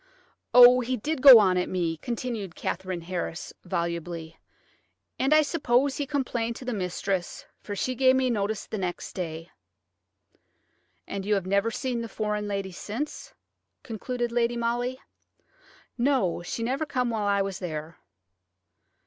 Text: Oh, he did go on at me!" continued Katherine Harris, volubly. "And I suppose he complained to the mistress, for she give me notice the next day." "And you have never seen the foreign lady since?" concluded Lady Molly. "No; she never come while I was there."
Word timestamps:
Oh, 0.51 0.79
he 0.79 0.97
did 0.97 1.21
go 1.21 1.37
on 1.37 1.57
at 1.59 1.69
me!" 1.69 1.95
continued 1.97 2.55
Katherine 2.55 3.01
Harris, 3.01 3.53
volubly. 3.63 4.35
"And 5.19 5.31
I 5.31 5.43
suppose 5.43 5.97
he 5.97 6.07
complained 6.07 6.55
to 6.55 6.65
the 6.65 6.73
mistress, 6.73 7.45
for 7.59 7.75
she 7.75 7.93
give 7.93 8.15
me 8.15 8.31
notice 8.31 8.65
the 8.65 8.79
next 8.79 9.13
day." 9.13 9.51
"And 11.07 11.23
you 11.23 11.35
have 11.35 11.45
never 11.45 11.69
seen 11.69 12.01
the 12.01 12.09
foreign 12.09 12.47
lady 12.47 12.71
since?" 12.71 13.35
concluded 13.83 14.31
Lady 14.31 14.57
Molly. 14.57 14.99
"No; 15.99 16.41
she 16.41 16.63
never 16.63 16.87
come 16.87 17.11
while 17.11 17.27
I 17.27 17.43
was 17.43 17.59
there." 17.59 17.99